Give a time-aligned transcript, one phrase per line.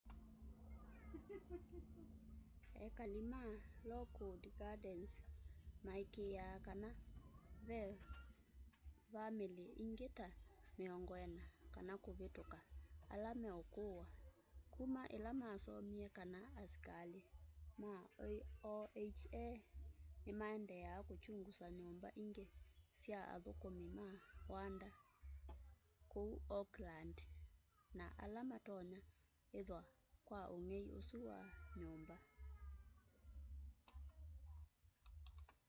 [2.87, 3.41] ekali ma
[3.89, 5.11] lockwood gardens
[5.85, 6.91] maikîîaa kana
[7.67, 7.83] ve
[9.13, 10.27] vamîlî ingî ta
[10.77, 12.59] 40 kana kûvîtûka
[13.13, 14.05] ala meûkûwa
[14.73, 17.21] kuma îla masomie kana asikalî
[17.81, 17.93] ma
[18.25, 18.77] oha
[20.25, 22.45] nîmaendee kûkyungusa nyûmba ingî
[23.01, 24.09] sya athûkûmi ma
[24.53, 24.89] wanda
[26.11, 27.17] kûu oakland
[27.97, 28.99] na ala matonya
[29.59, 29.81] ithwa
[30.27, 31.39] kwa ûngei ûsu wa
[31.83, 32.17] nyûmba